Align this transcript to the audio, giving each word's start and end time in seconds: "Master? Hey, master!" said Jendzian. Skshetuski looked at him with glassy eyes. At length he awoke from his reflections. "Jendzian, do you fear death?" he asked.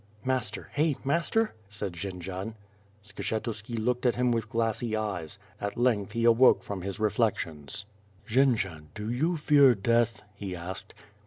"Master? 0.25 0.71
Hey, 0.73 0.95
master!" 1.03 1.53
said 1.69 1.93
Jendzian. 1.93 2.55
Skshetuski 3.05 3.77
looked 3.77 4.03
at 4.07 4.15
him 4.15 4.31
with 4.31 4.49
glassy 4.49 4.95
eyes. 4.95 5.37
At 5.61 5.77
length 5.77 6.13
he 6.13 6.23
awoke 6.23 6.63
from 6.63 6.81
his 6.81 6.99
reflections. 6.99 7.85
"Jendzian, 8.27 8.87
do 8.95 9.11
you 9.11 9.37
fear 9.37 9.75
death?" 9.75 10.23
he 10.33 10.55
asked. 10.55 10.95